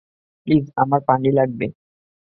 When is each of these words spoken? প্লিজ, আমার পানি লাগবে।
প্লিজ, 0.47 0.65
আমার 0.75 0.99
পানি 1.07 1.29
লাগবে। 1.37 1.65